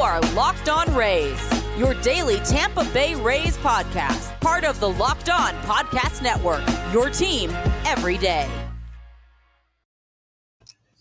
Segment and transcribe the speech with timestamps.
[0.00, 1.38] are Locked On Rays,
[1.76, 6.62] your daily Tampa Bay Rays podcast, part of the Locked On Podcast Network.
[6.90, 7.50] Your team
[7.84, 8.50] every day.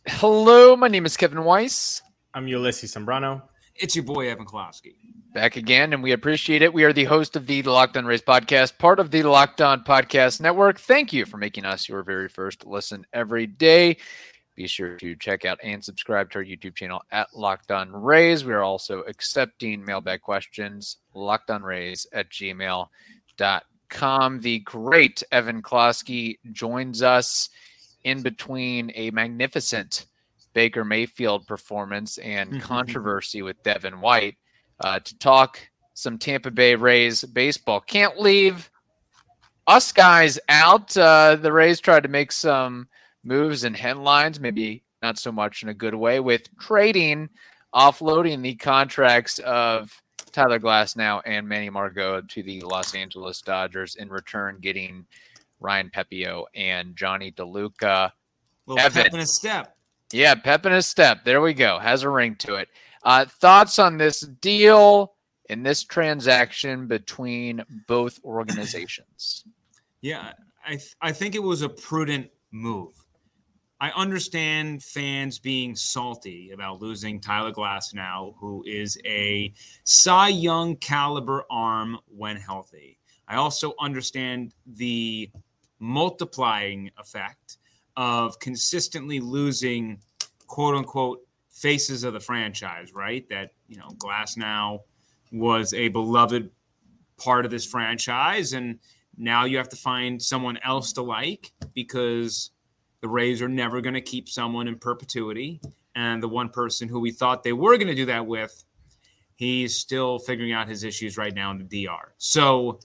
[0.06, 2.02] Hello, my name is Kevin Weiss.
[2.34, 3.42] I'm Ulises Sambrano.
[3.74, 4.96] It's your boy Evan Closky.
[5.34, 6.74] Back again, and we appreciate it.
[6.74, 9.82] We are the host of the Locked On Rays podcast, part of the Locked On
[9.82, 10.78] Podcast Network.
[10.78, 13.96] Thank you for making us your very first listen every day.
[14.60, 18.44] Be sure to check out and subscribe to our YouTube channel at Locked On Rays.
[18.44, 22.90] We are also accepting mailbag questions, lockedonrays at gmail.com.
[24.42, 27.48] The great Evan Closky joins us
[28.04, 30.08] in between a magnificent
[30.54, 34.36] Baker Mayfield performance and controversy with Devin White
[34.82, 35.58] uh, to talk
[35.94, 37.80] some Tampa Bay Rays baseball.
[37.80, 38.70] Can't leave
[39.68, 40.98] us guys out.
[40.98, 42.90] Uh, the Rays tried to make some
[43.24, 47.30] moves and headlines, maybe not so much in a good way, with trading,
[47.74, 49.92] offloading the contracts of
[50.32, 55.06] Tyler Glasnow and Manny Margot to the Los Angeles Dodgers in return, getting
[55.60, 58.12] Ryan Pepiot and Jonny DeLuca.
[58.66, 59.04] Little Evan.
[59.04, 59.76] pep in a step.
[60.12, 61.24] Yeah, pep in a step.
[61.24, 61.80] There we go.
[61.80, 62.70] Has a ring to it.
[63.04, 65.14] Uh, thoughts on this deal
[65.50, 69.46] and this transaction between both organizations?
[70.02, 70.34] Yeah,
[70.66, 72.94] I th- I think it was a prudent move.
[73.82, 79.54] I understand fans being salty about losing Tyler Glasnow, who is a
[79.86, 83.00] Cy Young caliber arm when healthy.
[83.30, 85.32] I also understand the
[85.80, 87.58] multiplying effect
[87.96, 90.02] of consistently losing
[90.48, 93.28] quote unquote faces of the franchise, right?
[93.30, 94.80] That, you know, Glasnow
[95.32, 96.50] was a beloved
[97.18, 98.80] part of this franchise and
[99.18, 102.52] now you have to find someone else to like because
[103.02, 105.62] the Rays are never going to keep someone in perpetuity.
[105.96, 108.64] And the one person who we thought they were going to do that with,
[109.36, 112.14] he's still figuring out his issues right now in the DR.
[112.18, 112.80] So,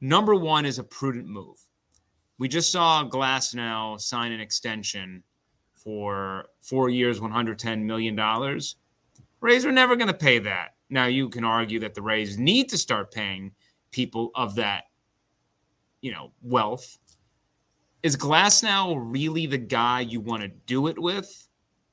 [0.00, 1.58] number one is a prudent move.
[2.38, 5.22] We just saw Glasnow sign an extension
[5.74, 8.16] for four years, $110 million.
[9.40, 10.74] Rays are never going to pay that.
[10.90, 13.52] Now, you can argue that the Rays need to start paying
[13.90, 14.84] people of that,
[16.00, 16.98] you know, wealth.
[18.02, 21.48] Is Glasnow really the guy you want to do it with?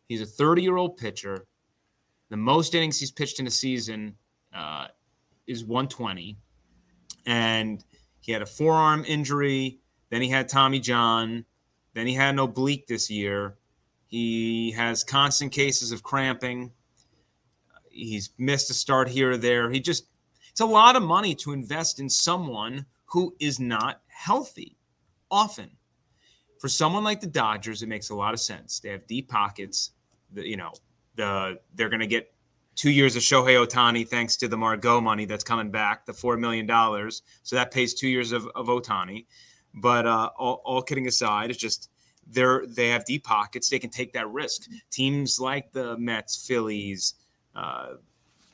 [0.07, 1.45] He's a 30 year old pitcher.
[2.29, 4.15] The most innings he's pitched in a season
[4.53, 4.87] uh,
[5.47, 6.37] is 120.
[7.25, 7.83] And
[8.21, 9.79] he had a forearm injury.
[10.09, 11.43] Then he had Tommy John.
[11.93, 13.57] Then he had an oblique this year.
[14.07, 16.71] He has constant cases of cramping.
[17.89, 19.69] He's missed a start here or there.
[19.69, 20.07] He just,
[20.51, 24.77] it's a lot of money to invest in someone who is not healthy
[25.29, 25.71] often.
[26.59, 28.79] For someone like the Dodgers, it makes a lot of sense.
[28.79, 29.91] They have deep pockets.
[30.33, 30.71] The, you know,
[31.15, 32.33] the they're going to get
[32.75, 36.39] two years of Shohei Ohtani thanks to the Margot money that's coming back, the $4
[36.39, 36.67] million.
[37.43, 39.25] So that pays two years of, of Ohtani.
[39.73, 41.89] But uh, all, all kidding aside, it's just
[42.29, 43.69] they're they have deep pockets.
[43.69, 44.69] They can take that risk.
[44.89, 47.15] Teams like the Mets, Phillies,
[47.55, 47.93] uh,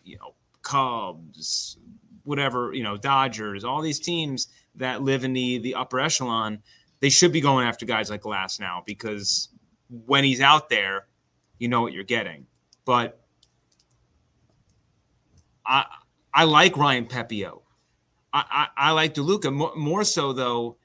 [0.03, 1.77] you know, Cubs,
[2.23, 6.61] whatever, you know, Dodgers, all these teams that live in the the upper echelon,
[7.03, 9.49] they should be going after guys like Glasnow because
[9.89, 11.07] when he's out there,
[11.59, 12.45] you know what you're getting.
[12.85, 13.19] But
[15.65, 15.83] I
[16.33, 17.59] I like Ryan Pepiot.
[18.31, 20.77] I, I, I like DeLuca more, more so though.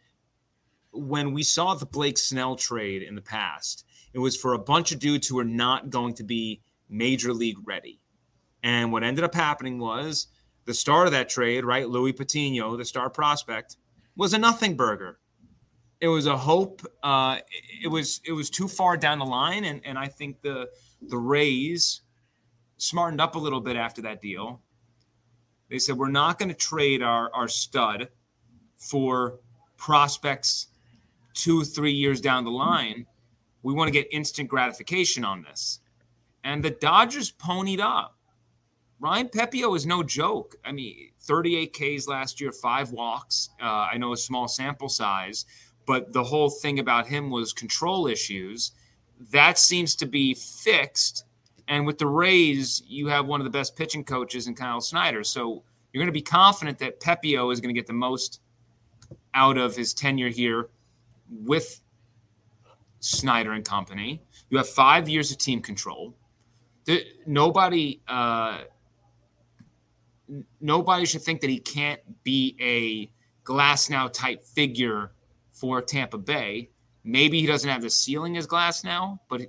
[0.90, 4.90] When we saw the Blake Snell trade in the past, it was for a bunch
[4.90, 8.00] of dudes who were not going to be major league ready.
[8.64, 10.26] And what ended up happening was
[10.64, 11.88] the start of that trade, right?
[11.88, 13.76] Luis Patiño, the star prospect,
[14.16, 15.20] was a nothing burger.
[16.00, 16.82] It was a hope.
[17.02, 17.38] Uh,
[17.82, 20.68] it was it was too far down the line, and and I think the
[21.02, 22.02] the Rays
[22.76, 24.60] smartened up a little bit after that deal.
[25.68, 28.08] They said we're not going to trade our our stud
[28.76, 29.40] for
[29.76, 30.68] prospects
[31.34, 33.04] two three years down the line.
[33.64, 35.80] We want to get instant gratification on this,
[36.44, 38.14] and the Dodgers ponied up.
[39.00, 40.56] Ryan Pepiot is no joke.
[40.64, 43.50] I mean, 38 Ks last year, five walks.
[43.62, 45.44] Uh, I know a small sample size,
[45.88, 48.72] but the whole thing about him was control issues.
[49.32, 51.24] That seems to be fixed.
[51.66, 55.24] And with the Rays, you have one of the best pitching coaches in Kyle Snyder.
[55.24, 58.42] So you're going to be confident that Pepiot is going to get the most
[59.32, 60.68] out of his tenure here
[61.30, 61.80] with
[63.00, 64.22] Snyder and company.
[64.50, 66.14] You have five years of team control.
[66.84, 68.02] The, nobody.
[68.06, 68.58] Uh,
[70.60, 73.10] nobody should think that he can't be a
[73.50, 75.12] Glasnow type figure
[75.58, 76.70] for Tampa Bay.
[77.04, 79.42] Maybe he doesn't have the ceiling as Glasnow, but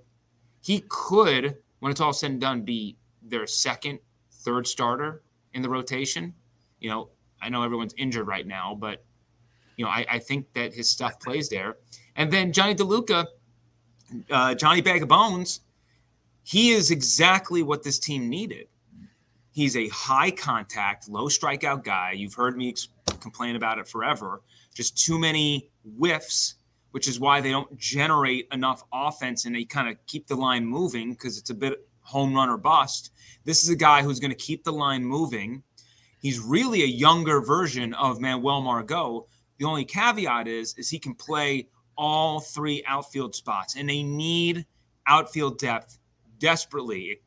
[0.62, 4.00] he could, when it's all said and done, be their second
[4.32, 5.22] third starter
[5.54, 6.34] in the rotation.
[6.80, 7.10] You know,
[7.42, 9.04] I know everyone's injured right now, but
[9.78, 11.78] you know, I, I think that his stuff plays there.
[12.16, 13.26] And then Jonny DeLuca,
[14.30, 15.62] uh, Johnny Bag of Bones,
[16.44, 18.68] he is exactly what this team needed.
[19.52, 22.14] He's a high contact, low strikeout guy.
[22.14, 22.74] You've heard me
[23.20, 24.42] complain about it forever.
[24.74, 26.56] Just too many whiffs,
[26.92, 30.66] which is why they don't generate enough offense and they kind of keep the line
[30.66, 33.12] moving because it's a bit home run or bust.
[33.46, 35.64] This is a guy who's going to keep the line moving.
[36.20, 39.28] He's really a younger version of Manuel Margot.
[39.58, 44.66] The only caveat is is he can play all three outfield spots, and they need
[45.06, 46.00] outfield depth
[46.40, 47.22] desperately.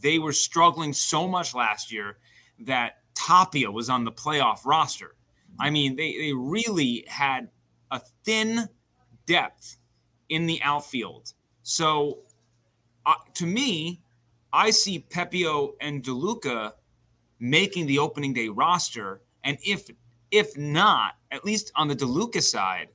[0.00, 2.18] They were struggling so much last year
[2.60, 5.16] that Tapia was on the playoff roster.
[5.58, 7.48] I mean, they, they really had
[7.90, 8.68] a thin
[9.26, 9.76] depth
[10.28, 11.32] in the outfield.
[11.62, 12.20] So,
[13.06, 14.02] uh, to me,
[14.52, 16.72] I see Pepiot and DeLuca
[17.38, 19.88] making the opening day roster, and if
[20.30, 22.88] if not, at least on the DeLuca side,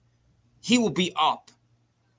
[0.62, 1.52] he will be up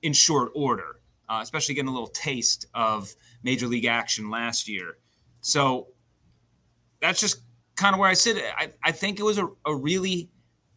[0.01, 4.97] in short order, uh, especially getting a little taste of major league action last year.
[5.41, 5.87] So
[7.01, 7.41] that's just
[7.75, 8.37] kind of where I sit.
[8.57, 10.29] I, I think it was a, a really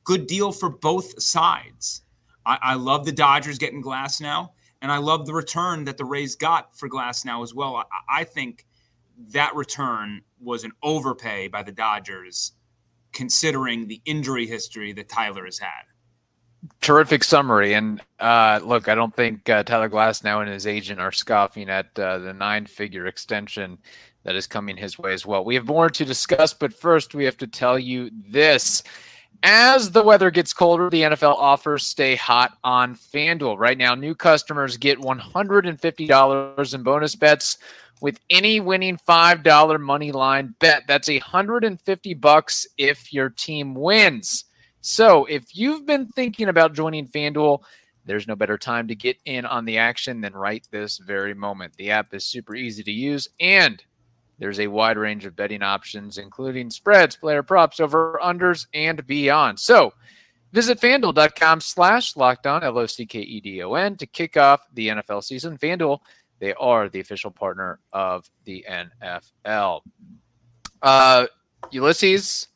[0.05, 2.03] good deal for both sides.
[2.47, 4.51] I, I love the Dodgers getting Glasnow,
[4.83, 7.77] and I love the return that the Rays got for Glasnow as well.
[7.77, 7.85] I,
[8.21, 8.67] I think
[9.29, 12.53] that return was an overpay by the Dodgers,
[13.13, 15.85] considering the injury history that Tyler has had.
[16.81, 17.75] Terrific summary.
[17.75, 21.99] And uh, look, I don't think uh, Tyler Glasnow and his agent are scoffing at
[21.99, 23.79] uh, the nine figure extension
[24.25, 25.45] that is coming his way as well.
[25.45, 28.83] We have more to discuss, but first we have to tell you this.
[29.43, 33.59] As the weather gets colder, the NFL offers stay hot on FanDuel.
[33.59, 37.59] Right now, new customers get $150 in bonus bets
[38.03, 40.83] with any winning $5 money line bet.
[40.87, 44.45] That's 150 bucks if your team wins.
[44.83, 47.63] So, if you've been thinking about joining FanDuel,
[48.07, 51.77] there's no better time to get in on the action than right this very moment.
[51.77, 53.83] The app is super easy to use and
[54.41, 59.61] there's a wide range of betting options, including spreads, player props, over unders, and beyond.
[59.61, 59.93] So
[60.53, 64.39] visit fanduel.com slash locked on, L O C K E D O N, to kick
[64.39, 65.59] off the NFL season.
[65.59, 66.01] Fanduel,
[66.39, 69.83] they are the official partner of the NFL.
[70.83, 71.27] Uh,
[71.71, 72.47] Ulises,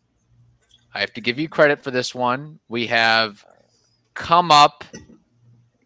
[0.95, 2.59] I have to give you credit for this one.
[2.69, 3.45] We have
[4.15, 4.85] come up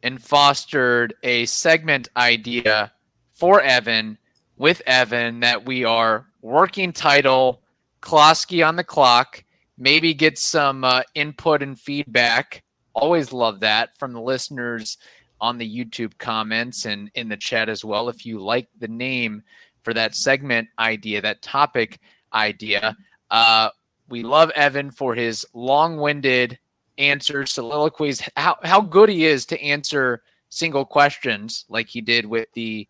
[0.05, 2.93] and fostered a segment idea
[3.33, 4.17] for Evan
[4.59, 7.63] with Evan that we are working title,
[8.03, 9.43] Closky on the clock,
[9.79, 12.63] maybe get some uh, input and feedback.
[12.93, 14.99] Always love that from the listeners
[15.41, 18.09] on the YouTube comments and in the chat as well.
[18.09, 19.43] If you like the name
[19.83, 22.01] for that segment idea, that topic
[22.35, 22.97] idea,
[23.31, 23.71] uh,
[24.09, 26.59] we love Evan for his long winded
[26.99, 32.49] answers, soliloquies, how, how good he is to answer single questions like he did with
[32.55, 32.89] the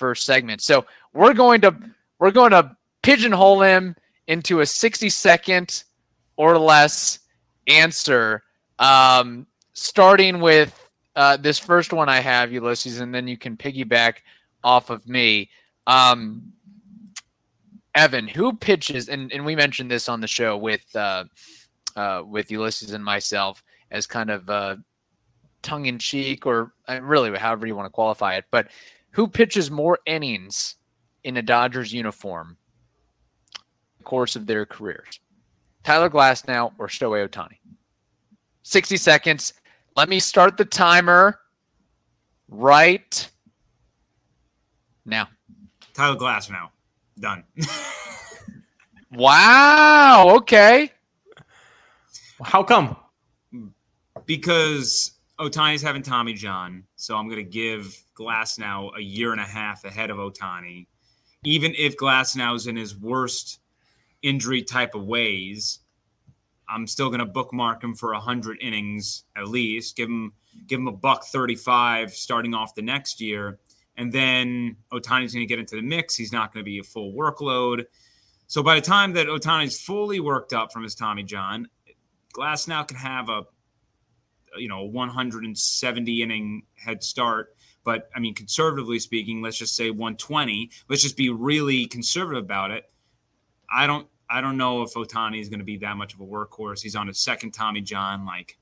[0.00, 0.62] first segment.
[0.62, 1.76] So we're going to
[2.18, 3.94] we're going to pigeonhole him
[4.26, 5.84] into a 60 second
[6.36, 7.20] or less
[7.68, 8.42] answer.
[8.78, 10.74] Um, starting with
[11.16, 14.16] uh, this first one I have, Ulises, and then you can piggyback
[14.64, 15.50] off of me.
[15.86, 16.52] Um,
[17.94, 21.24] Evan, who pitches, and, and we mentioned this on the show with uh,
[21.96, 24.76] uh, with Ulises and myself as kind of uh,
[25.62, 28.44] tongue in cheek, or uh, really however you want to qualify it.
[28.50, 28.68] But
[29.12, 30.76] who pitches more innings
[31.24, 32.56] in a Dodgers uniform
[33.98, 35.20] the course of their careers?
[35.82, 37.56] Tyler Glasnow or Shohei Ohtani?
[38.62, 39.54] 60 seconds.
[39.96, 41.38] Let me start the timer
[42.48, 43.28] right
[45.04, 45.28] now.
[45.94, 46.68] Tyler Glasnow.
[47.18, 47.44] Done.
[49.12, 50.36] wow.
[50.36, 50.92] Okay.
[52.42, 52.96] How come?
[54.24, 59.44] Because Ohtani's having Tommy John, so I'm going to give Glasnow a year and a
[59.44, 60.86] half ahead of Ohtani.
[61.44, 63.60] Even if Glasnow is in his worst
[64.20, 65.80] injury type of ways,
[66.68, 69.96] I'm still going to bookmark him for 100 innings at least.
[69.96, 70.34] Give him
[70.66, 73.58] give him a buck 35 starting off the next year,
[73.96, 76.14] and then Ohtani's going to get into the mix.
[76.14, 77.86] He's not going to be a full workload.
[78.46, 81.66] So by the time that Ohtani's fully worked up from his Tommy John,
[82.34, 83.44] Glasnow can have a
[84.56, 87.54] you know 170 inning head start
[87.84, 90.70] but I mean, conservatively speaking, let's just say 120.
[90.88, 92.90] Let's just be really conservative about it.
[93.72, 96.24] I don't I don't know if Ohtani is going to be that much of a
[96.24, 96.80] workhorse.
[96.80, 98.26] He's on his second Tommy John.
[98.26, 98.58] Like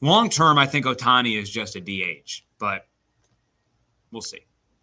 [0.00, 2.86] long term, I think Ohtani is just a DH, but
[4.10, 4.40] we'll see.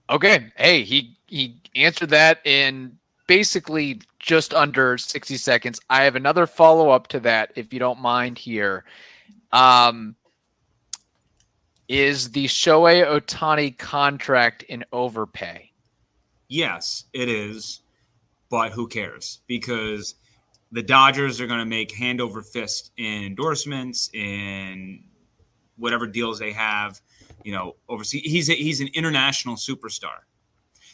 [0.10, 0.52] Okay.
[0.56, 5.80] Hey, he he answered that in basically just under 60 seconds.
[5.90, 8.86] I have another follow up to that, if you don't mind here.
[9.52, 10.16] Um,
[11.88, 15.72] is the Shohei Ohtani contract in overpay?
[16.48, 17.82] Yes, it is.
[18.50, 19.42] But who cares?
[19.48, 20.16] Because
[20.72, 25.04] the Dodgers are going to make hand over fist in endorsements, in
[25.78, 27.00] whatever deals they have,
[27.44, 28.24] you know, overseas.
[28.24, 30.20] He's a, he's an international superstar.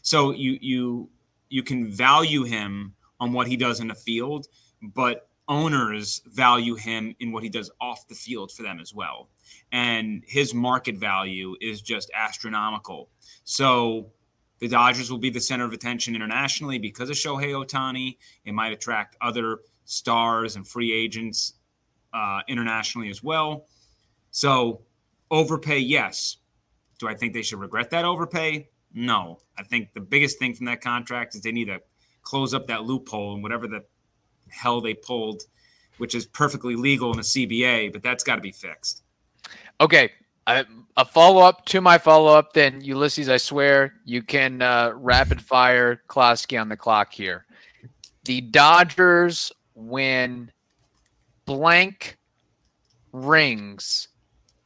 [0.01, 1.09] So you you
[1.49, 4.47] you can value him on what he does in the field,
[4.81, 9.29] but owners value him in what he does off the field for them as well.
[9.71, 13.09] And his market value is just astronomical.
[13.43, 14.11] So
[14.59, 18.17] the Dodgers will be the center of attention internationally because of Shohei Ohtani.
[18.45, 21.53] It might attract other stars and free agents
[22.13, 23.67] uh, internationally as well.
[24.31, 24.81] So
[25.31, 26.37] overpay, yes.
[26.97, 28.69] Do I think they should regret that overpay?
[28.93, 29.39] No.
[29.57, 31.81] I think the biggest thing from that contract is they need to
[32.21, 33.83] close up that loophole and whatever the
[34.55, 35.43] hell they pulled,
[35.97, 39.03] which is perfectly legal in the CBA, but that's got to be fixed.
[39.81, 40.11] Okay.
[40.47, 45.41] a follow up to my follow up, then Ulises, I swear you can uh, rapid
[45.41, 47.45] fire Closky on the clock here.
[48.25, 50.51] The Dodgers win
[51.45, 52.17] blank
[53.11, 54.07] rings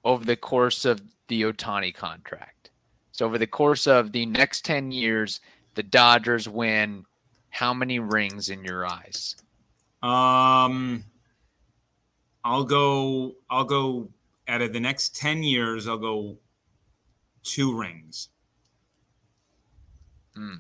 [0.04, 2.72] over the course of the Ohtani contract.
[3.12, 5.42] So over the course of the next 10 years,
[5.76, 7.06] the Dodgers win
[7.50, 9.36] how many rings in your eyes?
[10.02, 11.04] Um
[12.44, 14.10] I'll go I'll go
[14.48, 16.38] out of the next 10 years I'll go
[17.44, 18.30] two rings.
[20.38, 20.60] Mm.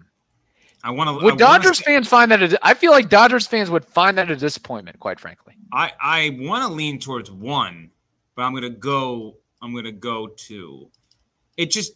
[0.83, 1.25] I want to.
[1.25, 2.41] Would I Dodgers fans find that?
[2.41, 5.55] A, I feel like Dodgers fans would find that a disappointment, quite frankly.
[5.73, 7.91] I I want to lean towards one,
[8.35, 9.37] but I'm gonna go.
[9.61, 10.89] I'm gonna go two.
[11.57, 11.93] It just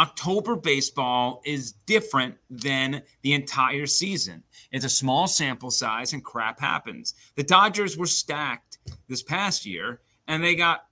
[0.00, 4.42] October baseball is different than the entire season.
[4.72, 7.14] It's a small sample size and crap happens.
[7.34, 8.78] The Dodgers were stacked
[9.08, 10.86] this past year and they got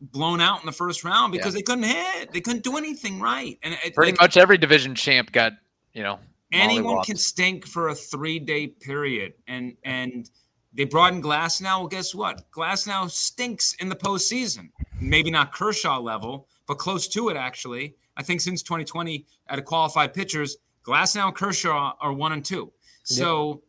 [0.00, 1.58] blown out in the first round because yeah.
[1.58, 2.32] they couldn't hit.
[2.32, 3.58] They couldn't do anything right.
[3.62, 5.52] And it, pretty like, much every division champ got
[5.98, 6.18] you know,
[6.52, 10.30] anyone can stink for a three day period, and and
[10.72, 11.80] they brought in Glasnow.
[11.80, 12.48] Well, guess what?
[12.52, 14.70] Glasnow stinks in the postseason.
[15.00, 17.36] Maybe not Kershaw level, but close to it.
[17.36, 22.44] Actually, I think since 2020, at a qualified pitchers, Glasnow and Kershaw are one and
[22.44, 22.72] two.
[23.04, 23.62] So,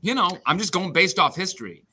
[0.00, 1.84] you know, I'm just going based off history.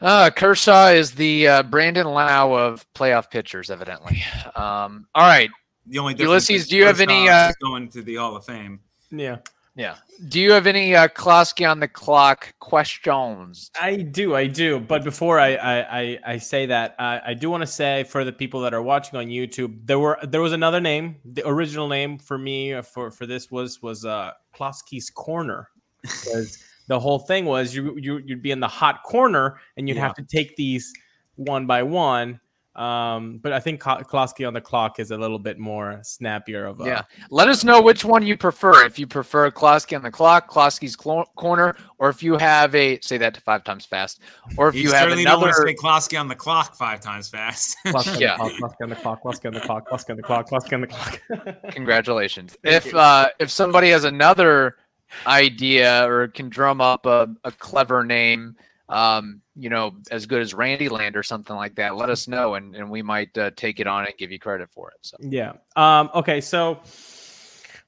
[0.00, 4.22] Uh, Kershaw is the uh, Brandon Lowe of playoff pitchers, evidently.
[4.54, 5.48] Um, all right.
[5.86, 8.80] The only Ulises, do you have any uh, going to the Hall of Fame?
[9.10, 9.38] Yeah.
[9.74, 9.96] Yeah.
[10.28, 13.70] Do you have any uh, Closky on the clock questions?
[13.80, 14.78] I do, I do.
[14.78, 18.32] But before I I, I, say that, uh, I do want to say for the
[18.32, 21.16] people that are watching on YouTube, there were there was another name.
[21.24, 25.70] The original name for me uh, for for this was was uh Closky's Corner,
[26.02, 29.96] because the whole thing was you you you'd be in the hot corner and you'd
[29.96, 30.02] yeah.
[30.02, 30.92] have to take these
[31.36, 32.38] one by one
[32.74, 36.80] um, but I think Closky on the clock is a little bit more snappier of
[36.80, 36.84] a.
[36.84, 37.02] Yeah.
[37.30, 38.86] Let us know which one you prefer.
[38.86, 42.98] If you prefer Closky on the clock, Closky's cl- corner, or if you have a
[43.00, 44.20] say that to five times fast,
[44.56, 47.76] or if you, you have another say Closky on the clock five times fast.
[47.84, 48.38] yeah.
[48.38, 49.22] Closky on the clock.
[49.22, 49.88] Closky on the clock.
[49.88, 50.48] Closky on the clock.
[50.48, 51.20] Closky on the clock.
[51.72, 52.56] Congratulations.
[52.64, 54.76] if uh, if somebody has another
[55.26, 58.56] idea or can drum up a, a clever name
[58.92, 62.54] um, you know, as good as Randy Land or something like that, let us know
[62.54, 64.98] and, and we might uh, take it on and give you credit for it.
[65.00, 65.54] So yeah.
[65.76, 66.80] Um, okay, so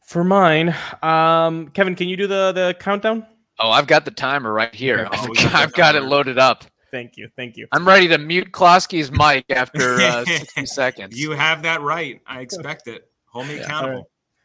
[0.07, 3.27] for mine, um, Kevin, can you do the the countdown?
[3.61, 5.07] Oh, I've got the timer right here.
[5.13, 6.65] Oh, I've got it loaded up.
[6.91, 7.67] Thank you, thank you.
[7.73, 11.21] I'm ready to mute Closky's mic after uh, 60 seconds.
[11.21, 12.21] You have that right.
[12.27, 13.11] I expect it.
[13.27, 13.97] Hold me accountable.
[13.97, 14.05] Right.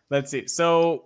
[0.09, 0.47] Let's see.
[0.47, 1.05] So,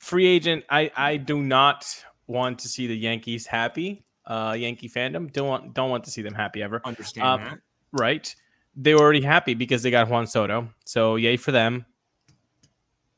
[0.00, 0.64] free agent.
[0.68, 1.86] I I do not
[2.26, 5.32] want to see the Yankees happy uh, Yankee fandom.
[5.32, 6.80] Don't want don't want to see them happy ever.
[6.84, 7.58] Understand um, that,
[7.92, 8.34] right?
[8.76, 11.86] They were already happy because they got Juan Soto, so yay for them.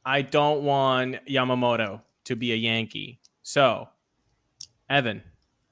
[0.04, 3.20] I don't want Yamamoto to be a Yankee.
[3.42, 3.88] So,
[4.88, 5.22] Evan,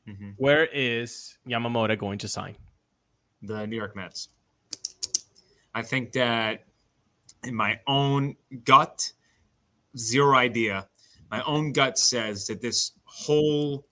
[0.09, 0.31] mm-hmm.
[0.39, 2.57] where is Yamamoto going to sign?
[3.43, 4.29] The New York Mets.
[5.75, 6.65] I think that
[7.45, 9.13] in my own gut,
[9.97, 10.89] zero idea.
[11.31, 13.87] My own gut says that this whole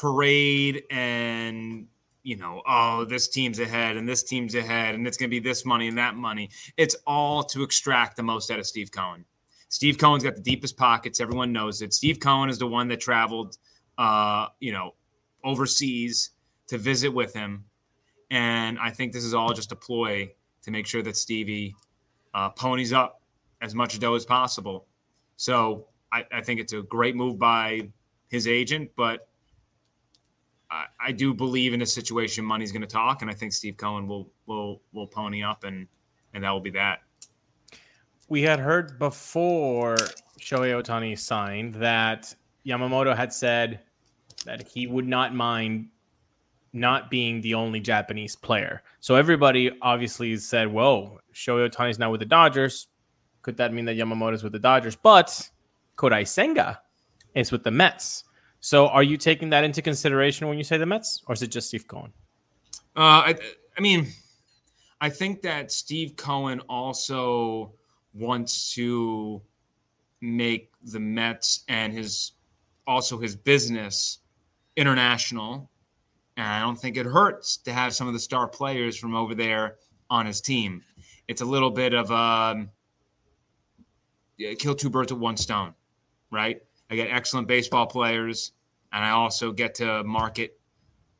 [0.00, 1.86] parade and
[2.22, 5.40] you know, oh, this team's ahead and this team's ahead and it's going to be
[5.40, 6.50] this money and that money.
[6.76, 9.24] It's all to extract the most out of Steve Cohen.
[9.68, 11.20] Steve Cohen's got the deepest pockets.
[11.20, 11.94] Everyone knows it.
[11.94, 13.56] Steve Cohen is the one that traveled,
[13.96, 14.94] uh, you know,
[15.44, 16.30] overseas
[16.68, 17.64] to visit with him.
[18.30, 20.30] And I think this is all just a ploy
[20.62, 21.74] to make sure that Stevie
[22.34, 23.22] uh, ponies up
[23.62, 24.86] as much dough as possible.
[25.36, 27.90] So I, I think it's a great move by
[28.28, 29.29] his agent, but
[30.70, 33.76] I, I do believe in a situation money's going to talk, and I think Steve
[33.76, 35.86] Cohen will will will pony up, and
[36.34, 37.00] and that will be that.
[38.28, 39.96] We had heard before
[40.38, 42.34] Shohei Ohtani signed that
[42.64, 43.80] Yamamoto had said
[44.44, 45.88] that he would not mind
[46.72, 48.82] not being the only Japanese player.
[49.00, 52.86] So everybody obviously said, "Whoa, Shohei Ohtani's now with the Dodgers.
[53.42, 55.50] Could that mean that Yamamoto's with the Dodgers?" But
[55.96, 56.80] Kodai Senga
[57.34, 58.24] is with the Mets.
[58.60, 61.48] So are you taking that into consideration when you say the Mets, or is it
[61.48, 62.12] just Steve Cohen?
[62.96, 63.34] Uh, I,
[63.76, 64.08] I mean,
[65.00, 67.72] I think that Steve Cohen also
[68.12, 69.40] wants to
[70.20, 72.32] make the Mets and his
[72.86, 74.18] also his business
[74.76, 75.70] international.
[76.36, 79.34] And I don't think it hurts to have some of the star players from over
[79.34, 79.76] there
[80.10, 80.82] on his team.
[81.28, 82.66] It's a little bit of a
[84.58, 85.74] kill two birds with one stone,
[86.30, 86.62] right?
[86.90, 88.52] I get excellent baseball players,
[88.92, 90.58] and I also get to market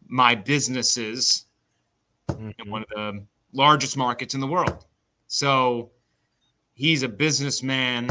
[0.09, 1.47] my businesses
[2.29, 2.51] mm-hmm.
[2.59, 4.85] in one of the largest markets in the world.
[5.29, 5.93] So
[6.75, 8.11] he's a businessman,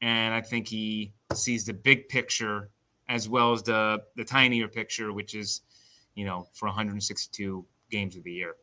[0.00, 2.70] and I think he sees the big picture
[3.08, 5.60] as well as the the tinier picture, which is,
[6.14, 8.56] you know, for 162 games of the year.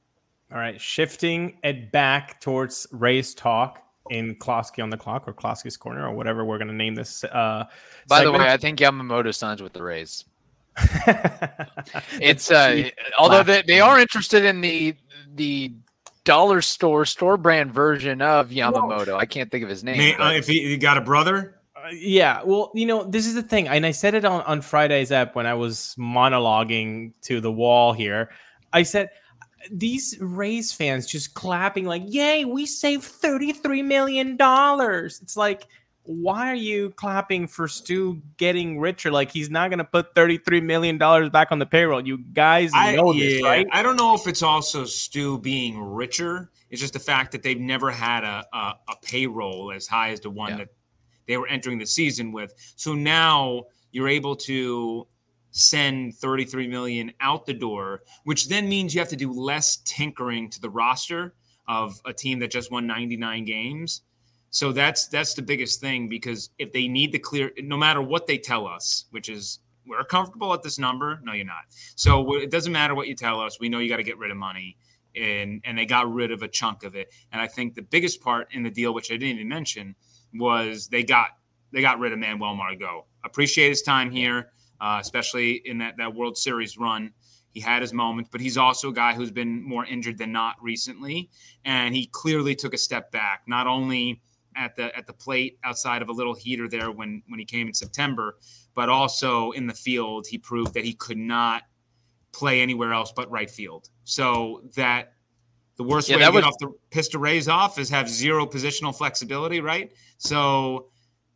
[0.51, 5.77] All right, shifting it back towards Rays talk in Closky on the clock or Closky's
[5.77, 7.23] corner or whatever we're going to name this.
[7.23, 7.65] Uh,
[8.07, 8.37] By segment.
[8.37, 10.25] the way, I think Yamamoto signs with the Rays.
[12.19, 14.95] it's uh, although they, they are interested in the
[15.35, 15.71] the
[16.23, 19.15] dollar store store brand version of Yamamoto.
[19.15, 19.97] I can't think of his name.
[19.97, 22.41] May, uh, if he, he, got a brother, uh, yeah.
[22.43, 25.35] Well, you know, this is the thing, and I said it on on Friday's app
[25.35, 28.31] when I was monologuing to the wall here.
[28.71, 29.09] I said
[29.71, 35.67] these Rays fans just clapping like, "Yay, we saved thirty-three million dollars!" It's like,
[36.03, 39.11] why are you clapping for Stu getting richer?
[39.11, 42.05] Like he's not going to put thirty-three million dollars back on the payroll.
[42.05, 43.67] You guys know I, this, right?
[43.71, 46.51] I don't know if it's also Stu being richer.
[46.69, 50.19] It's just the fact that they've never had a a, a payroll as high as
[50.19, 50.57] the one yeah.
[50.57, 50.69] that
[51.27, 52.53] they were entering the season with.
[52.75, 55.07] So now you're able to
[55.53, 60.49] send 33 million out the door, which then means you have to do less tinkering
[60.49, 61.35] to the roster
[61.67, 64.01] of a team that just won 99 games.
[64.49, 68.27] So that's that's the biggest thing because if they need to clear, no matter what
[68.27, 71.19] they tell us, which is we're comfortable at this number.
[71.23, 71.65] No, you're not.
[71.95, 73.59] So it doesn't matter what you tell us.
[73.59, 74.77] We know you got to get rid of money,
[75.15, 77.13] and and they got rid of a chunk of it.
[77.31, 79.95] And I think the biggest part in the deal, which I didn't even mention,
[80.33, 81.29] was they got
[81.71, 83.05] they got rid of Manuel Margot.
[83.23, 84.51] Appreciate his time here
[84.83, 87.13] uh, especially in that, that World Series run.
[87.51, 90.55] He had his moments, but he's also a guy who's been more injured than not
[90.61, 91.29] recently.
[91.63, 94.21] And he clearly took a step back, not only
[94.55, 97.67] at the at the plate outside of a little heater there when when he came
[97.67, 98.35] in September,
[98.75, 101.63] but also in the field, he proved that he could not
[102.33, 103.89] play anywhere else but right field.
[104.03, 105.13] So that
[105.77, 106.41] the worst yeah, way to was...
[106.41, 109.93] get off the piss to raise off is have zero positional flexibility, right?
[110.17, 110.89] So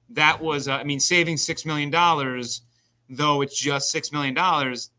[0.10, 2.64] that was, uh, I mean, saving six million dollars
[3.10, 4.92] though it's just six million dollars,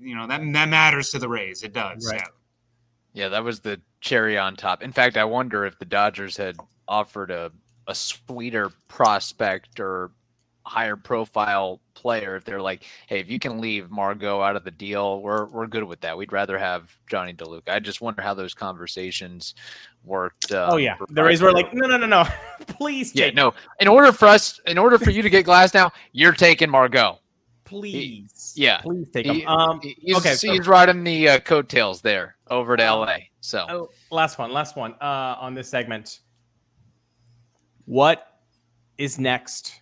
[0.00, 1.62] you know that that matters to the Rays.
[1.62, 2.08] It does.
[2.10, 2.20] Right.
[2.20, 2.26] Yeah.
[3.14, 4.82] Yeah, that was the cherry on top.
[4.82, 6.56] In fact, I wonder if the Dodgers had
[6.88, 7.52] offered a
[7.86, 10.12] a sweeter prospect or
[10.64, 14.70] higher profile player if they're like, hey, if you can leave Margot out of the
[14.70, 16.16] deal, we're we're good with that.
[16.16, 17.68] We'd rather have Jonny DeLuca.
[17.68, 19.54] I just wonder how those conversations
[20.04, 20.52] worked.
[20.52, 22.24] Um, oh yeah, the Rays were like, no, no, no, no,
[22.66, 23.14] please.
[23.14, 23.52] Yeah, no.
[23.80, 27.18] In order for us, in order for you to get Glasnow, you're taking Margot
[27.72, 28.52] please.
[28.54, 29.48] He, yeah, please take he, him.
[29.48, 33.16] Um, he's, okay, so he's riding the uh, coattails there over to LA.
[33.40, 36.20] So oh, last one, last one uh, on this segment.
[37.86, 38.38] What
[38.98, 39.80] is next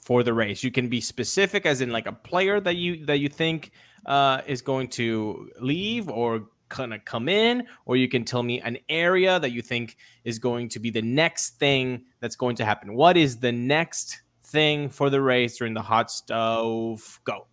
[0.00, 0.64] for the race?
[0.64, 3.70] You can be specific, as in like a player that you that you think
[4.06, 8.60] uh, is going to leave or kind of come in, or you can tell me
[8.60, 12.64] an area that you think is going to be the next thing that's going to
[12.64, 12.94] happen.
[12.94, 17.20] What is the next thing for the race during the hot stove?
[17.24, 17.46] Go.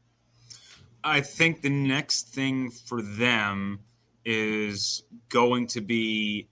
[1.04, 3.80] I think the next thing for them
[4.26, 6.48] is going to be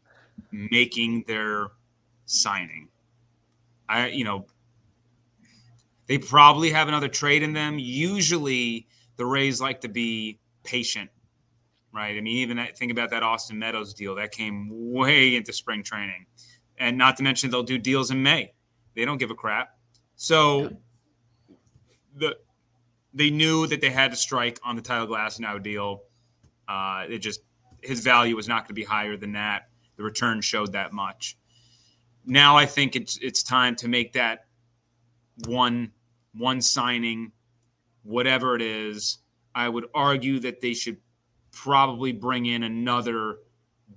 [0.52, 1.68] making their
[2.26, 2.90] signing.
[3.90, 4.46] I, you know,
[6.08, 7.80] they probably have another trade in them.
[7.80, 11.10] Usually, the Rays like to be patient,
[11.94, 12.16] right?
[12.16, 16.26] I mean, even think about that Austin Meadows deal that came way into spring training,
[16.78, 18.54] and not to mention they'll do deals in May.
[18.96, 19.78] They don't give a crap.
[20.24, 20.70] So
[22.16, 22.38] the
[23.14, 26.04] they knew that they had to strike on the Tyler Glasnow deal.
[26.66, 27.42] Uh, it just
[27.82, 29.68] his value was not going to be higher than that.
[29.98, 31.38] The return showed that much.
[32.26, 34.46] Now I think it's it's time to make that
[35.46, 35.92] one
[36.34, 37.34] one signing,
[38.04, 39.18] whatever it is.
[39.54, 41.02] I would argue that they should
[41.52, 43.40] probably bring in another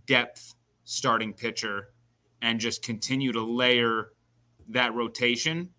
[0.07, 1.91] depth starting pitcher
[2.43, 4.09] and just continue to layer
[4.71, 5.71] that rotation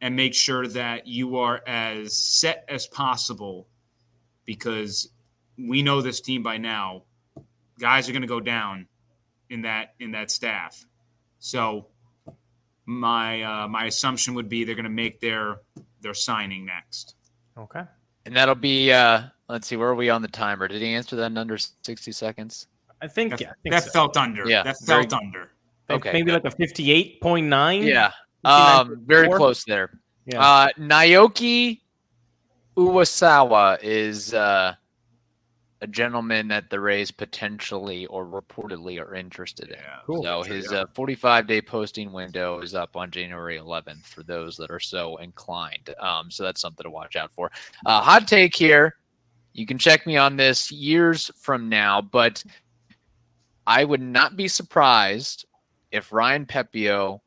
[0.00, 3.68] and make sure that you are as set as possible
[4.44, 5.10] because
[5.58, 7.02] we know this team by now
[7.78, 8.86] guys are going to go down
[9.48, 10.84] in that in that staff
[11.38, 11.86] so
[12.86, 15.60] my uh, my assumption would be they're going to make their
[16.00, 17.14] their signing next
[17.58, 17.82] Okay.
[18.26, 20.68] And that'll be uh let's see, where are we on the timer?
[20.68, 22.66] Did he answer that in under 60 seconds?
[23.02, 23.90] I think, that, yeah, I think that so.
[23.90, 25.50] felt under Yeah, that very felt under
[25.88, 26.44] okay, maybe good.
[26.44, 27.82] like a fifty-eight point nine.
[27.82, 28.12] Yeah.
[28.44, 29.36] 59, Um very 54?
[29.36, 29.90] close there.
[30.26, 30.40] Yeah.
[30.42, 31.80] Uh Naoki
[32.76, 34.74] Uwasawa is uh
[35.82, 39.76] a gentleman that the Rays potentially or reportedly are interested in.
[39.78, 40.22] yeah Cool.
[40.22, 40.80] So Sure, his yeah.
[40.80, 45.16] uh, 45 day posting window is up on January 11th for those that are so
[45.16, 45.94] inclined.
[45.98, 47.50] Um, so that's something to watch out for.
[47.86, 48.96] Uh, hot take here.
[49.54, 52.44] You can check me on this years from now, but
[53.66, 55.46] I would not be surprised
[55.90, 57.20] if Ryan Pepiot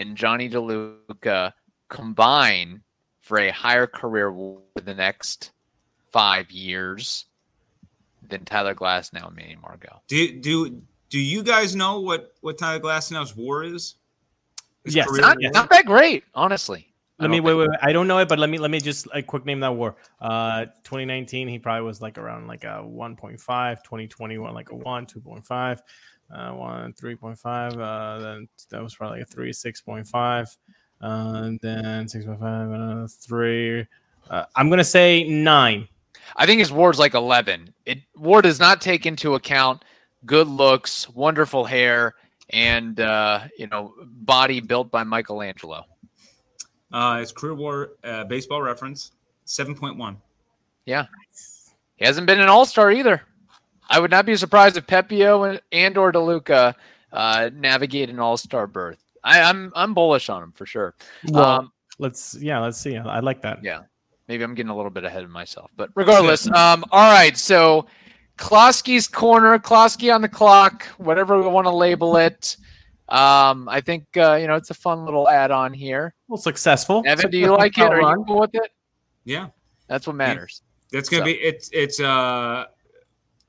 [0.00, 1.52] and Jonny DeLuca
[1.88, 2.82] combine
[3.20, 5.52] for a higher career for the next
[6.10, 7.26] five years
[8.28, 10.02] than Tyler Glasnow and Manny Margot.
[10.08, 13.94] do do do you guys know what what Tyler Glasnow's war is
[14.84, 15.08] His Yes.
[15.12, 15.50] Not, war?
[15.52, 16.86] not that great, honestly.
[17.18, 17.78] Let me wait, wait, wait.
[17.82, 19.96] I don't know it, but let me let me just like quick name that war.
[20.22, 25.80] Uh 2019, he probably was like around like a 1.5, 2021, like a 1, 2.5,
[26.34, 30.56] uh 1, 3.5, uh then that was probably like a 3, 6.5,
[31.02, 31.06] uh,
[31.44, 33.86] and then 6.5, uh, 3.
[34.30, 35.88] Uh, I'm gonna say nine.
[36.36, 37.74] I think his ward's like 11.
[37.86, 39.84] It Ward does not take into account
[40.26, 42.14] good looks, wonderful hair,
[42.50, 45.84] and uh, you know body built by Michelangelo.
[46.92, 49.12] uh his career war uh, baseball reference
[49.46, 50.16] 7.1
[50.86, 51.06] Yeah.
[51.96, 53.22] He hasn't been an All Star either.
[53.90, 56.74] I would not be surprised if Pepiot and, and or DeLuca
[57.12, 59.02] uh, navigate an All Star berth.
[59.24, 60.94] I, I'm I'm bullish on him for sure.
[61.28, 62.96] Well, um, let's yeah, let's see.
[62.96, 63.62] I like that.
[63.62, 63.82] Yeah.
[64.28, 67.36] maybe I'm getting a little bit ahead of myself, but regardless, um, all right.
[67.36, 67.86] So
[68.38, 72.56] Closky's corner, Closky on the clock, whatever we want to label it.
[73.10, 76.14] Um, I think uh, you know it's a fun little add-on here.
[76.28, 77.02] Well, successful.
[77.04, 77.82] Evan, do you like it?
[77.92, 78.70] Are you cool with it?
[79.24, 79.48] yeah
[79.88, 80.62] That's what matters.
[80.92, 82.66] That's gonna So- be it's it's uh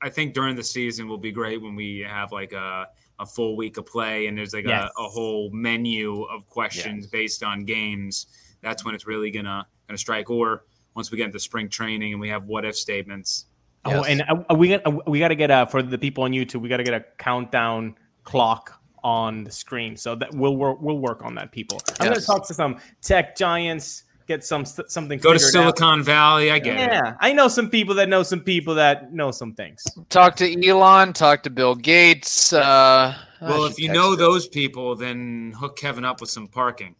[0.02, 2.88] I think during the season will be great when we have like a
[3.18, 4.90] a full week of play and there's like Yes.
[4.98, 7.10] a, a whole menu of questions Yes.
[7.10, 8.26] based on games.
[8.62, 10.28] That's when it's really gonna gonna strike.
[10.30, 13.46] Or once we get into spring training and we have what if statements.
[13.84, 16.30] Oh, and uh, we got uh, we got to get a for the people on
[16.32, 16.60] YouTube.
[16.62, 20.80] We got to get a countdown clock on the screen, so that we'll work.
[20.80, 21.80] We'll work on that, people.
[22.00, 22.24] I'm Yes.
[22.26, 25.18] gonna talk to some tech giants, get some something.
[25.18, 25.76] Go to figured out.
[25.78, 26.50] Silicon Valley.
[26.50, 26.90] I get it.
[26.92, 29.84] Yeah, I know some people that know some people that know some things.
[30.08, 31.12] Talk to Elon.
[31.12, 32.52] Talk to Bill Gates.
[32.52, 34.18] Uh, Well, if you know him.
[34.18, 36.94] those people, then hook Kevin up with some parking.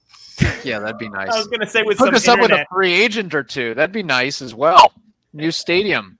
[0.64, 1.30] yeah, that'd be nice.
[1.30, 3.74] I was gonna say with Hook some us up with a free agent or two.
[3.74, 4.92] That'd be nice as well.
[5.32, 6.18] New stadium,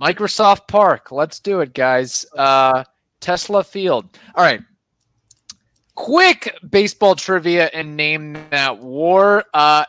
[0.00, 1.10] Microsoft Park.
[1.10, 2.26] Let's do it, guys.
[2.36, 2.84] Uh,
[3.20, 4.04] Tesla Field.
[4.34, 4.60] All right.
[5.94, 9.44] Quick baseball trivia and name that war.
[9.54, 9.84] Uh,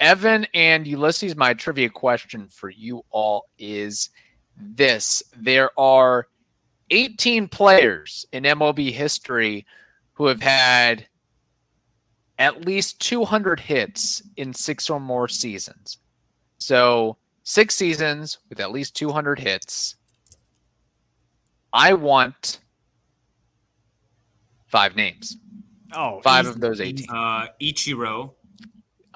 [0.00, 4.10] Evan and Ulises, my trivia question for you all is
[4.56, 6.28] this: There are
[6.90, 9.66] 18 players in MLB history
[10.14, 11.06] who have had
[12.38, 15.98] at least 200 hits in six or more seasons.
[16.58, 19.96] So, six seasons with at least 200 hits.
[21.72, 22.60] I want
[24.66, 25.36] five names.
[25.92, 27.06] Oh, Five easy, of those 18.
[27.08, 28.34] Uh, Ichiro,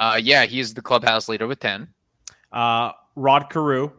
[0.03, 1.87] Uh, yeah, he's the clubhouse leader with 10.
[2.51, 3.93] Uh, Rod Carew.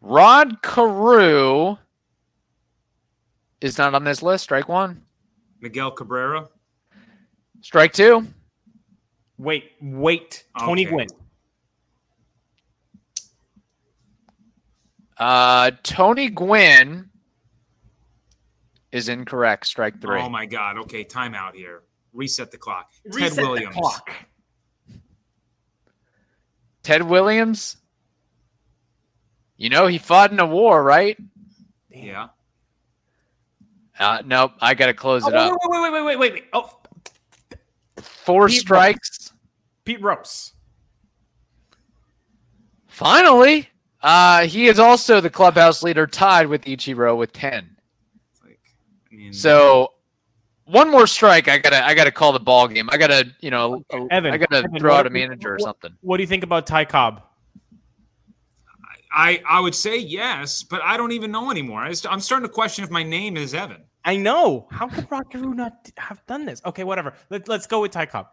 [0.00, 1.76] Rod Carew
[3.60, 4.42] is not on this list.
[4.42, 5.02] Strike one.
[5.60, 6.48] Miguel Cabrera,
[7.60, 8.26] Strike two.
[9.38, 10.44] Wait, wait.
[10.58, 10.90] Tony Okay.
[10.92, 11.08] Gwynn.
[15.18, 17.10] Uh, Tony Gwynn
[18.90, 19.66] is incorrect.
[19.66, 20.20] Strike three.
[20.20, 20.78] Oh my God.
[20.78, 21.82] Okay, timeout here.
[22.12, 22.90] Reset the clock.
[23.04, 23.74] Reset Ted the Williams.
[23.76, 24.10] clock.
[26.86, 27.78] Ted Williams.
[29.56, 31.18] You know he fought in a war, right?
[31.90, 32.28] Yeah.
[33.98, 34.52] Uh, nope.
[34.60, 35.58] I got to close Oh, it up.
[35.64, 36.44] wait, wait, wait, wait, wait, wait, wait.
[36.52, 36.78] Oh,
[38.00, 39.32] Four Pete strikes.
[39.84, 40.52] Pete Rose.
[42.86, 43.68] Finally,
[44.02, 47.76] uh, he is also the clubhouse leader, tied with Ichiro with ten.
[48.44, 48.60] Like,
[49.12, 49.92] I mean, So
[50.66, 52.88] one more strike, I gotta I gotta call the ball game.
[52.90, 55.92] I gotta you know Evan, I gotta Evan, throw out a manager or something.
[56.02, 57.22] What do you think about Ty Cobb?
[59.12, 61.80] I I would say yes, but I don't even know anymore.
[61.80, 63.82] I just, I'm starting to question if my name is Evan.
[64.04, 64.68] I know.
[64.70, 66.62] How could Rod Carew not have done this?
[66.64, 67.14] Okay, whatever.
[67.30, 68.28] Let, let's go with Ty Cobb.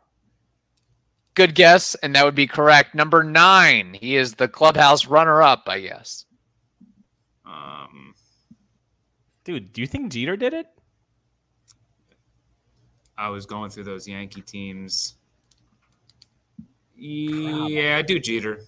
[1.36, 2.94] Good guess, and that would be correct.
[2.94, 6.26] Number nine, he is the clubhouse runner-up, I guess.
[7.44, 8.14] Um,
[9.44, 10.68] Dude, do you think Jeter did it?
[13.18, 15.16] I was going through those Yankee teams.
[16.96, 18.62] Yeah, I do Jeter.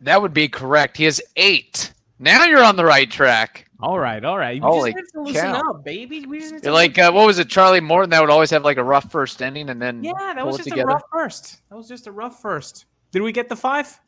[0.00, 0.96] That would be correct.
[0.96, 1.92] He has eight.
[2.18, 3.66] Now you're on the right track.
[3.80, 4.54] All right, all right.
[4.60, 5.70] We Holy just have to listen cow.
[5.70, 6.26] up, baby.
[6.26, 8.10] We just need to You're like, uh, what was it, Charlie Morton?
[8.10, 10.56] That would always have like a rough first ending, and then Yeah, that pull was
[10.56, 10.90] it just together.
[10.90, 11.60] a rough first.
[11.68, 12.86] That was just a rough first.
[13.12, 13.98] Did we get the five?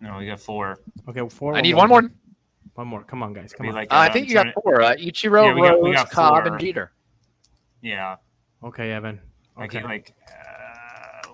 [0.00, 0.78] No, we got four.
[1.08, 1.54] Okay, four.
[1.54, 2.02] I need one more.
[2.78, 3.02] One more.
[3.02, 3.52] Come on, guys.
[3.52, 3.74] Come on.
[3.74, 4.80] like, Uh, I uh, think you got four.
[4.80, 6.52] Uh, Ichiro, Yeah, we got- we Rose, got Cobb, four.
[6.52, 6.92] and Jeter.
[7.82, 8.16] Yeah,
[8.62, 9.20] Okay, Evan.
[9.56, 9.78] I Okay.
[9.78, 10.14] can't like.
[10.28, 11.30] Uh,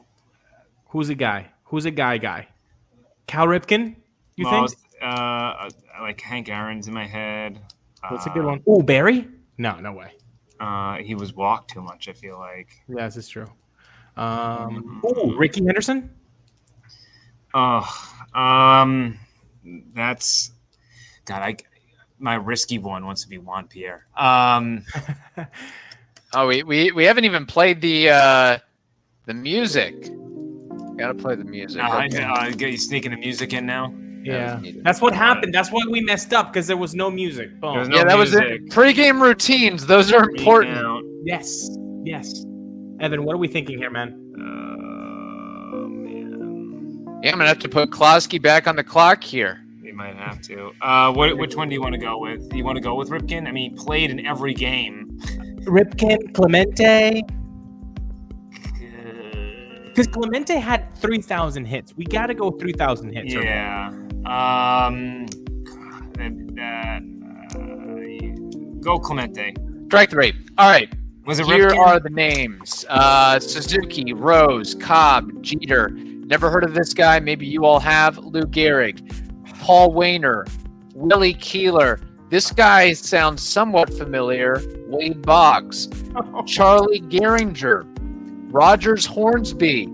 [0.88, 1.50] Who's a guy?
[1.64, 2.16] Who's a guy?
[2.16, 2.48] Guy.
[3.26, 3.96] Cal Ripken.
[4.37, 4.78] You well, think?
[5.02, 5.68] Uh,
[6.00, 7.61] like Hank Aaron's in my head.
[8.11, 8.62] That's a Uh, good one.
[8.66, 9.28] Oh, Barry?
[9.59, 10.12] No, no way.
[10.59, 12.09] Uh, he was walked too much.
[12.09, 12.83] I feel like.
[12.88, 13.50] Yeah, this is true.
[14.16, 16.09] Um, oh, Rickey Henderson.
[17.52, 17.87] Oh,
[18.35, 19.18] um,
[19.94, 20.50] that's
[21.25, 21.43] God.
[21.43, 21.57] I
[22.19, 24.07] my risky one wants to be Juan Pierre.
[24.17, 24.85] Um,
[26.37, 28.59] Oh, we, we we haven't even played the uh,
[29.27, 29.95] the music.
[30.97, 31.81] Gotta play the music.
[31.83, 32.25] uh, Okay.
[32.25, 33.95] uh, get you sneaking the music in now.
[34.23, 34.83] Yeah, needed.
[34.83, 35.55] that's what happened.
[35.55, 37.61] That's why we messed up because there was no music.
[37.61, 37.75] Boom.
[37.75, 38.69] There's no yeah, that was it.
[38.71, 41.05] Pre-game routines; those are important.
[41.25, 41.69] Yes,
[42.05, 42.45] yes.
[43.01, 44.19] Evan, what are we thinking here, man?
[44.37, 49.63] Oh man, Yeah, I'm gonna have to put Closky back on the clock here.
[49.94, 50.72] We might have to.
[50.80, 52.48] Uh, what, which one do you want to go with?
[52.48, 53.46] Do you want to go with Ripken?
[53.46, 55.18] I mean, he played in every game.
[55.66, 57.22] Ripken, Clemente.
[59.87, 61.94] Because Clemente had 3,000 hits.
[61.96, 63.35] We got to go 3,000 hits.
[63.35, 63.44] or more.
[63.44, 63.88] Yeah.
[64.26, 65.26] Um.
[65.64, 67.02] God, that, that,
[67.54, 69.54] uh, go Clemente.
[69.87, 70.33] Strike three.
[70.59, 70.92] All right.
[71.26, 71.78] Was it Here Ripken?
[71.78, 75.90] are the names: uh, Suzuki, Rose, Cobb, Jeter.
[75.90, 77.20] Never heard of this guy.
[77.20, 78.18] Maybe you all have.
[78.18, 79.24] Lou Gehrig,
[79.61, 80.47] Paul Waner,
[80.95, 82.01] Willie Keeler.
[82.31, 84.61] This guy sounds somewhat familiar.
[84.88, 85.88] Wade Boggs,
[86.47, 87.85] Charlie Gehringer,
[88.53, 89.88] Rogers Hornsby,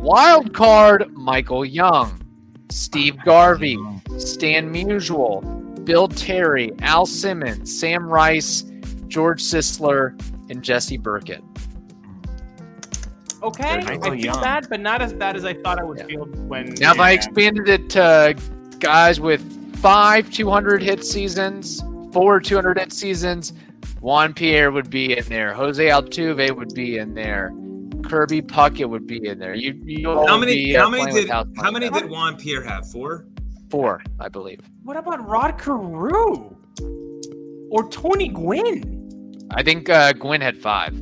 [0.00, 2.20] Wild Card Michael Young,
[2.70, 3.78] Steve Garvey,
[4.18, 8.62] Stan Musial, Bill Terry, Al Simmons, Sam Rice,
[9.08, 10.18] George Sisler,
[10.50, 11.42] and Jesse Burkett.
[13.42, 14.40] Okay, I feel Young.
[14.40, 16.06] bad, but not as bad as I thought I would Yeah.
[16.06, 16.74] feel when.
[16.80, 18.34] Now, if I expanded it to
[18.82, 23.52] guys with five 200 hit seasons, four 200 hit seasons,
[24.00, 25.54] Juan Pierre would be in there.
[25.54, 27.52] Jose Altuve would be in there.
[28.04, 29.54] Kirby Puckett would be in there.
[29.54, 30.56] You, you How many?
[30.56, 31.30] be, uh, how many did?
[31.30, 32.02] How many back.
[32.02, 32.90] did Juan Pierre have?
[32.90, 33.26] Four.
[33.70, 34.60] Four, I believe.
[34.82, 36.56] What about Rod Carew
[37.70, 39.48] or Tony Gwynn?
[39.52, 41.00] I think uh, Gwynn had five.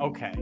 [0.00, 0.34] Okay.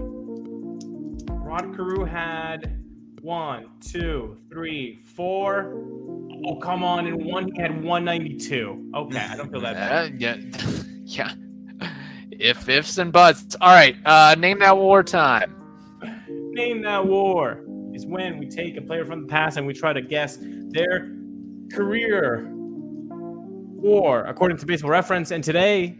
[1.30, 2.80] Rod Carew had
[3.22, 6.09] one, two, three, four.
[6.46, 7.06] Oh, come on.
[7.06, 8.92] In one, he had 192.
[8.94, 10.12] Okay, I don't feel that bad.
[10.12, 10.36] Uh, yeah,
[11.04, 11.34] yeah.
[12.32, 13.56] If ifs and buts.
[13.60, 13.96] All right.
[14.04, 15.54] Uh, name that war time.
[16.28, 19.92] Name that war is when we take a player from the past and we try
[19.92, 21.12] to guess their
[21.72, 22.48] career
[23.80, 25.30] war according to baseball reference.
[25.30, 25.98] And today,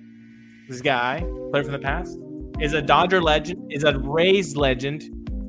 [0.68, 2.16] this guy, player from the past,
[2.60, 5.04] is a Dodger legend, is a Rays legend,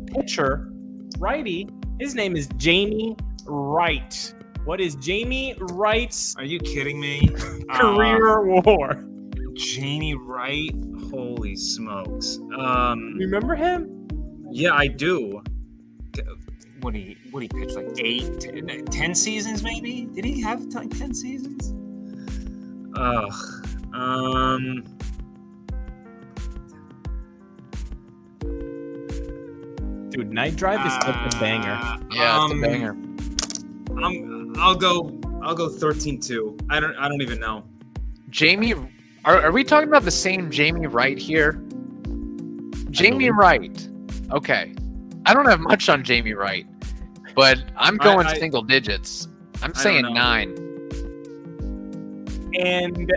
[0.07, 0.71] pitcher,
[1.19, 1.69] righty.
[1.99, 4.33] His name is Jamey Wright.
[4.65, 7.27] What is Jamey Wright's Are you kidding me?
[7.71, 9.03] career war?
[9.53, 10.71] Jamey Wright.
[11.09, 12.37] Holy smokes.
[12.57, 13.15] Um.
[13.17, 14.07] Remember him?
[14.51, 15.41] Yeah, I do.
[16.13, 16.21] T-
[16.81, 20.07] What he what he pitched like eight, ten, ten seasons maybe?
[20.13, 21.73] Did he have like ten seasons?
[22.95, 23.33] Ugh.
[23.93, 24.83] Um.
[30.09, 31.71] Dude, Night Drive is such a banger.
[31.71, 32.93] uh, Yeah, it's um, a banger.
[33.97, 34.53] I'm.
[34.57, 35.19] I'll go.
[35.41, 36.67] I'll go 13-2.
[36.69, 36.95] I don't.
[36.95, 37.63] I don't even know.
[38.29, 38.89] Jamey,
[39.25, 41.53] are, are we talking about the same Jamey Wright here?
[42.91, 43.87] Jamey Wright.
[44.31, 44.73] Okay.
[45.25, 46.65] I don't have much on Jamey Wright,
[47.35, 49.27] but I'm going I- single digits.
[49.63, 50.57] I'm saying nine.
[52.59, 53.11] And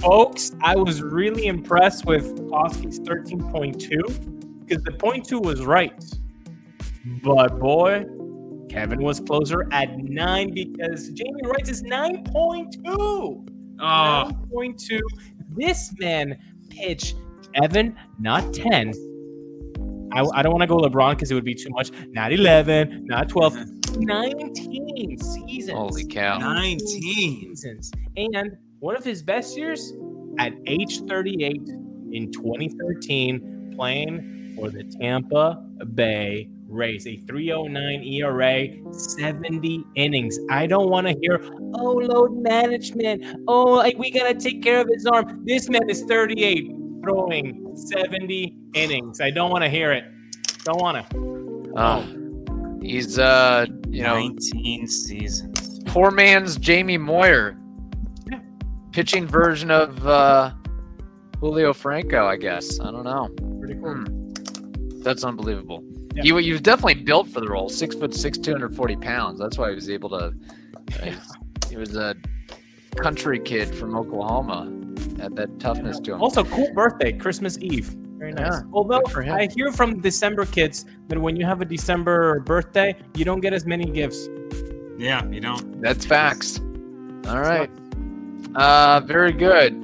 [0.00, 6.04] folks, I was really impressed with Oski's 13.2 because the point two was right.
[7.22, 8.04] But boy,
[8.68, 13.48] Kevin was closer at nine because Jamey Wright is 9.2.
[13.78, 15.00] Oh, 9.2.
[15.50, 16.38] This man
[16.70, 17.16] pitched
[17.54, 18.92] Evan, not 10.
[20.12, 21.90] I, I don't want to go LeBron because it would be too much.
[22.08, 23.56] Not 11, not 12,
[23.98, 25.70] 19 seasons.
[25.76, 26.38] Holy cow.
[26.38, 26.78] 19.
[26.78, 27.92] seasons.
[28.16, 29.92] And one of his best years
[30.38, 31.68] at age 38
[32.12, 35.62] in 2013, playing for the Tampa
[35.94, 40.38] Bay Rays, a 309 ERA, 70 innings.
[40.50, 41.40] I don't want to hear,
[41.74, 43.24] oh, load management.
[43.48, 45.42] Oh, like we got to take care of his arm.
[45.46, 46.70] This man is 38,
[47.02, 49.20] throwing 70 innings.
[49.20, 50.04] I don't want to hear it.
[50.64, 51.72] Don't want to.
[51.76, 55.80] Oh, he's uh, you know, 19 seasons.
[55.86, 57.56] poor man's Jamie Moyer,
[58.30, 58.40] Yeah.
[58.92, 60.52] pitching version of uh,
[61.40, 62.26] Julio Franco.
[62.26, 63.28] I guess I don't know.
[63.60, 63.94] Pretty cool.
[63.94, 65.00] Hmm.
[65.02, 65.84] That's unbelievable.
[66.16, 66.22] Yeah.
[66.22, 67.68] He, he was definitely built for the role.
[67.68, 69.38] Six foot six, two hundred forty pounds.
[69.38, 70.16] That's why he was able to.
[70.16, 70.30] uh,
[71.02, 71.32] he's-
[71.68, 72.14] he was a
[72.96, 74.72] country kid from Oklahoma.
[75.20, 76.22] Had that toughness to him.
[76.22, 77.88] Also, cool birthday, Christmas Eve.
[78.18, 78.52] Very nice.
[78.54, 79.34] Yeah, Although for him.
[79.34, 83.52] I hear from December kids that when you have a December birthday, you don't get
[83.52, 84.28] as many gifts.
[84.96, 85.82] Yeah, you don't.
[85.82, 86.60] That's facts.
[87.26, 87.68] All right.
[88.54, 89.74] Uh, very good.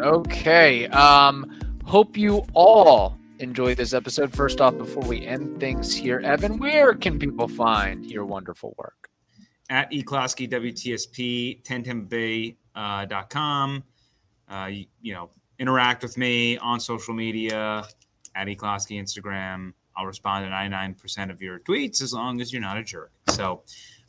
[0.00, 0.86] Okay.
[0.88, 1.50] Um,
[1.84, 4.32] hope you all enjoyed this episode.
[4.32, 9.10] First off, before we end things here, Evan, where can people find your wonderful work?
[9.68, 13.84] At eClosky WTSP, 1010bay.com.
[14.48, 17.84] Uh, you, you know, interact with me on social media
[18.34, 19.72] at eClosky Instagram.
[19.96, 23.12] I'll respond to 99% of your tweets as long as you're not a jerk.
[23.30, 23.62] So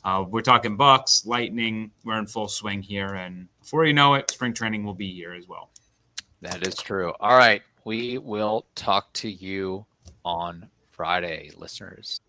[0.04, 1.90] uh, we're talking Bucs, Lightning.
[2.04, 3.14] We're in full swing here.
[3.14, 5.70] And before you know it, spring training will be here as well.
[6.42, 7.12] That is true.
[7.20, 7.62] All right.
[7.88, 9.86] We will talk to you
[10.22, 12.20] on Friday, listeners.